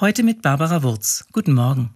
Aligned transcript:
Heute 0.00 0.22
mit 0.22 0.40
Barbara 0.40 0.82
Wurz. 0.82 1.26
Guten 1.30 1.52
Morgen. 1.52 1.90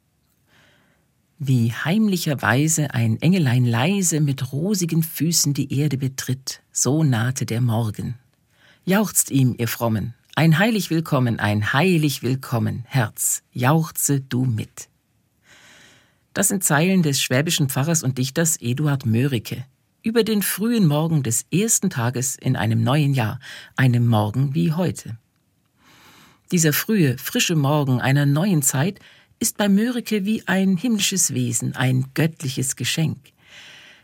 Wie 1.38 1.72
heimlicherweise 1.72 2.92
ein 2.92 3.16
Engelein 3.22 3.64
leise 3.64 4.20
mit 4.20 4.52
rosigen 4.52 5.02
Füßen 5.02 5.54
die 5.54 5.72
Erde 5.72 5.96
betritt, 5.96 6.60
so 6.70 7.02
nahte 7.02 7.46
der 7.46 7.62
Morgen. 7.62 8.16
Jauchzt 8.84 9.30
ihm, 9.30 9.54
ihr 9.56 9.68
Frommen, 9.68 10.12
ein 10.34 10.58
heilig 10.58 10.90
Willkommen, 10.90 11.40
ein 11.40 11.72
heilig 11.72 12.22
Willkommen, 12.22 12.84
Herz, 12.86 13.42
jauchze 13.52 14.20
du 14.20 14.44
mit. 14.44 14.90
Das 16.34 16.48
sind 16.48 16.62
Zeilen 16.62 17.02
des 17.02 17.22
schwäbischen 17.22 17.70
Pfarrers 17.70 18.02
und 18.02 18.18
Dichters 18.18 18.58
Eduard 18.60 19.06
Mörike 19.06 19.64
über 20.02 20.24
den 20.24 20.42
frühen 20.42 20.86
Morgen 20.86 21.22
des 21.22 21.46
ersten 21.50 21.88
Tages 21.88 22.36
in 22.36 22.54
einem 22.54 22.84
neuen 22.84 23.14
Jahr, 23.14 23.40
einem 23.76 24.06
Morgen 24.06 24.54
wie 24.54 24.72
heute. 24.72 25.16
Dieser 26.52 26.72
frühe, 26.72 27.16
frische 27.18 27.56
Morgen 27.56 28.00
einer 28.00 28.26
neuen 28.26 28.62
Zeit 28.62 29.00
ist 29.40 29.56
bei 29.56 29.68
Mörike 29.68 30.24
wie 30.24 30.46
ein 30.46 30.76
himmlisches 30.76 31.32
Wesen, 31.32 31.74
ein 31.74 32.06
göttliches 32.14 32.76
Geschenk. 32.76 33.18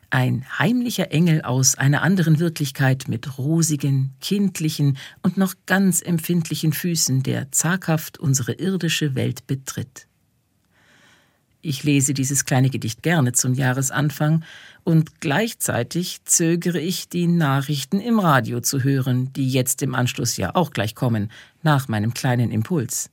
Ein 0.08 0.44
heimlicher 0.58 1.12
Engel 1.12 1.42
aus 1.42 1.76
einer 1.76 2.02
anderen 2.02 2.40
Wirklichkeit 2.40 3.06
mit 3.06 3.38
rosigen, 3.38 4.14
kindlichen 4.20 4.98
und 5.22 5.36
noch 5.36 5.54
ganz 5.66 6.02
empfindlichen 6.02 6.72
Füßen, 6.72 7.22
der 7.22 7.52
zaghaft 7.52 8.18
unsere 8.18 8.52
irdische 8.52 9.14
Welt 9.14 9.46
betritt. 9.46 10.08
Ich 11.62 11.84
lese 11.84 12.14
dieses 12.14 12.46
kleine 12.46 12.70
Gedicht 12.70 13.02
gerne 13.02 13.32
zum 13.32 13.52
Jahresanfang 13.52 14.44
und 14.82 15.20
gleichzeitig 15.20 16.24
zögere 16.24 16.80
ich, 16.80 17.10
die 17.10 17.26
Nachrichten 17.26 18.00
im 18.00 18.18
Radio 18.18 18.60
zu 18.60 18.82
hören, 18.82 19.30
die 19.34 19.50
jetzt 19.50 19.82
im 19.82 19.94
Anschluss 19.94 20.38
ja 20.38 20.54
auch 20.54 20.70
gleich 20.70 20.94
kommen, 20.94 21.30
nach 21.62 21.86
meinem 21.88 22.14
kleinen 22.14 22.50
Impuls. 22.50 23.10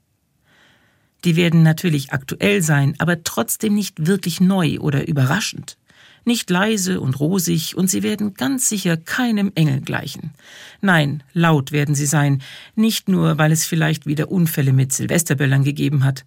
Die 1.26 1.36
werden 1.36 1.62
natürlich 1.62 2.14
aktuell 2.14 2.62
sein, 2.62 2.96
aber 3.00 3.24
trotzdem 3.24 3.74
nicht 3.74 4.08
wirklich 4.08 4.40
neu 4.40 4.80
oder 4.80 5.08
überraschend. 5.10 5.78
Nicht 6.24 6.50
leise 6.50 7.02
und 7.02 7.20
rosig, 7.20 7.76
und 7.76 7.90
sie 7.90 8.04
werden 8.04 8.34
ganz 8.34 8.70
sicher 8.70 8.96
keinem 8.96 9.52
Engel 9.56 9.82
gleichen. 9.82 10.32
Nein, 10.80 11.24
laut 11.34 11.72
werden 11.74 11.96
sie 11.96 12.06
sein, 12.06 12.42
nicht 12.76 13.10
nur, 13.10 13.38
weil 13.38 13.52
es 13.52 13.66
vielleicht 13.66 14.06
wieder 14.06 14.32
Unfälle 14.32 14.72
mit 14.72 14.94
Silvesterböllern 14.94 15.64
gegeben 15.64 16.04
hat, 16.04 16.26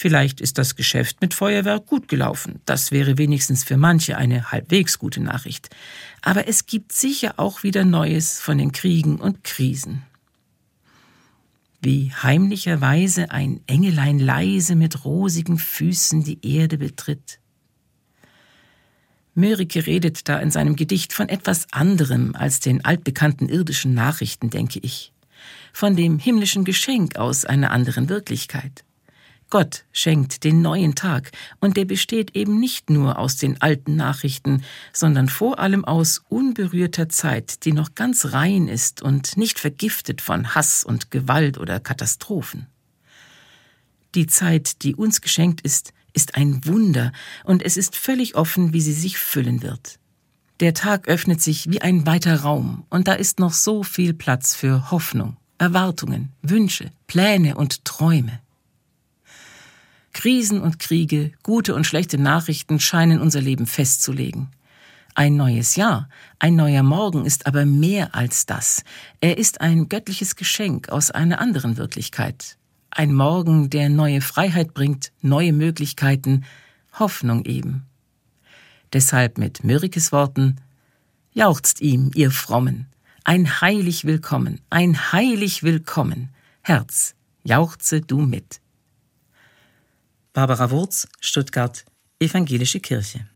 Vielleicht 0.00 0.40
ist 0.40 0.56
das 0.56 0.76
Geschäft 0.76 1.20
mit 1.20 1.34
Feuerwerk 1.34 1.84
gut 1.84 2.08
gelaufen. 2.08 2.62
Das 2.64 2.90
wäre 2.90 3.18
wenigstens 3.18 3.64
für 3.64 3.76
manche 3.76 4.16
eine 4.16 4.50
halbwegs 4.50 4.98
gute 4.98 5.20
Nachricht. 5.20 5.68
Aber 6.22 6.48
es 6.48 6.64
gibt 6.64 6.92
sicher 6.92 7.34
auch 7.36 7.64
wieder 7.64 7.84
Neues 7.84 8.40
von 8.40 8.56
den 8.56 8.72
Kriegen 8.72 9.20
und 9.20 9.44
Krisen. 9.44 10.00
Wie 11.82 12.14
heimlicherweise 12.14 13.30
ein 13.30 13.60
Engelein 13.66 14.18
leise 14.18 14.74
mit 14.74 15.04
rosigen 15.04 15.58
Füßen 15.58 16.24
die 16.24 16.38
Erde 16.50 16.78
betritt. 16.78 17.38
Mörike 19.34 19.86
redet 19.86 20.30
da 20.30 20.38
in 20.38 20.50
seinem 20.50 20.76
Gedicht 20.76 21.12
von 21.12 21.28
etwas 21.28 21.66
anderem 21.72 22.34
als 22.34 22.60
den 22.60 22.86
altbekannten 22.86 23.50
irdischen 23.50 23.92
Nachrichten, 23.92 24.48
denke 24.48 24.78
ich. 24.78 25.12
Von 25.74 25.94
dem 25.94 26.18
himmlischen 26.18 26.64
Geschenk 26.64 27.16
aus 27.16 27.44
einer 27.44 27.70
anderen 27.70 28.08
Wirklichkeit. 28.08 28.82
Gott 29.50 29.84
schenkt 29.90 30.44
den 30.44 30.62
neuen 30.62 30.94
Tag, 30.94 31.32
und 31.58 31.76
der 31.76 31.84
besteht 31.84 32.36
eben 32.36 32.60
nicht 32.60 32.88
nur 32.88 33.18
aus 33.18 33.36
den 33.36 33.60
alten 33.60 33.96
Nachrichten, 33.96 34.62
sondern 34.92 35.28
vor 35.28 35.58
allem 35.58 35.84
aus 35.84 36.22
unberührter 36.28 37.08
Zeit, 37.08 37.64
die 37.64 37.72
noch 37.72 37.96
ganz 37.96 38.32
rein 38.32 38.68
ist 38.68 39.02
und 39.02 39.36
nicht 39.36 39.58
vergiftet 39.58 40.20
von 40.20 40.54
Hass 40.54 40.84
und 40.84 41.10
Gewalt 41.10 41.58
oder 41.58 41.80
Katastrophen. 41.80 42.66
Die 44.14 44.28
Zeit, 44.28 44.82
die 44.82 44.94
uns 44.94 45.20
geschenkt 45.20 45.60
ist, 45.62 45.92
ist 46.12 46.36
ein 46.36 46.64
Wunder, 46.64 47.12
und 47.42 47.64
es 47.64 47.76
ist 47.76 47.96
völlig 47.96 48.36
offen, 48.36 48.72
wie 48.72 48.80
sie 48.80 48.92
sich 48.92 49.18
füllen 49.18 49.62
wird. 49.62 49.98
Der 50.60 50.74
Tag 50.74 51.08
öffnet 51.08 51.40
sich 51.40 51.70
wie 51.70 51.80
ein 51.80 52.06
weiter 52.06 52.40
Raum, 52.42 52.84
und 52.88 53.08
da 53.08 53.14
ist 53.14 53.40
noch 53.40 53.52
so 53.52 53.82
viel 53.82 54.14
Platz 54.14 54.54
für 54.54 54.92
Hoffnung, 54.92 55.36
Erwartungen, 55.58 56.32
Wünsche, 56.42 56.92
Pläne 57.08 57.56
und 57.56 57.84
Träume. 57.84 58.40
Krisen 60.12 60.60
und 60.60 60.78
Kriege, 60.78 61.32
gute 61.42 61.74
und 61.74 61.84
schlechte 61.84 62.18
Nachrichten 62.18 62.80
scheinen 62.80 63.20
unser 63.20 63.40
Leben 63.40 63.66
festzulegen. 63.66 64.48
Ein 65.14 65.36
neues 65.36 65.76
Jahr, 65.76 66.08
ein 66.38 66.56
neuer 66.56 66.82
Morgen 66.82 67.24
ist 67.24 67.46
aber 67.46 67.64
mehr 67.64 68.14
als 68.14 68.46
das. 68.46 68.84
Er 69.20 69.38
ist 69.38 69.60
ein 69.60 69.88
göttliches 69.88 70.36
Geschenk 70.36 70.88
aus 70.88 71.10
einer 71.10 71.40
anderen 71.40 71.76
Wirklichkeit. 71.76 72.56
Ein 72.90 73.14
Morgen, 73.14 73.70
der 73.70 73.88
neue 73.88 74.20
Freiheit 74.20 74.74
bringt, 74.74 75.12
neue 75.20 75.52
Möglichkeiten, 75.52 76.44
Hoffnung 76.98 77.44
eben. 77.44 77.86
Deshalb 78.92 79.38
mit 79.38 79.62
Mörikes 79.62 80.10
Worten, 80.10 80.56
jauchzt 81.32 81.80
ihm, 81.80 82.10
ihr 82.14 82.30
Frommen, 82.30 82.86
ein 83.24 83.60
heilig 83.60 84.04
Willkommen, 84.04 84.60
ein 84.70 85.12
heilig 85.12 85.62
Willkommen, 85.62 86.30
Herz, 86.62 87.14
jauchze 87.44 88.00
du 88.00 88.20
mit. 88.20 88.60
Barbara 90.32 90.70
Wurz, 90.70 91.08
Stuttgart, 91.20 91.84
Evangelische 92.20 92.78
Kirche. 92.78 93.26